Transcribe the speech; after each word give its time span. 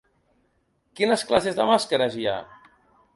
Quines 1.01 1.25
classes 1.31 1.59
de 1.59 1.67
màscares 1.73 2.17
hi 2.21 2.25
ha? 2.33 2.39